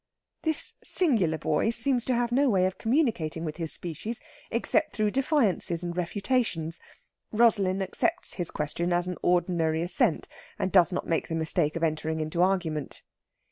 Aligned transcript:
This 0.41 0.73
singular 0.83 1.37
boy 1.37 1.69
seems 1.69 2.05
to 2.05 2.15
have 2.15 2.31
no 2.31 2.49
way 2.49 2.65
of 2.65 2.79
communicating 2.79 3.45
with 3.45 3.57
his 3.57 3.71
species 3.71 4.19
except 4.49 4.95
through 4.95 5.11
defiances 5.11 5.83
and 5.83 5.95
refutations. 5.95 6.79
Rosalind 7.31 7.83
accepts 7.83 8.33
his 8.33 8.49
question 8.49 8.91
as 8.93 9.05
an 9.05 9.17
ordinary 9.21 9.83
assent, 9.83 10.27
and 10.57 10.71
does 10.71 10.91
not 10.91 11.05
make 11.05 11.27
the 11.27 11.35
mistake 11.35 11.75
of 11.75 11.83
entering 11.83 12.19
into 12.19 12.41
argument. 12.41 13.03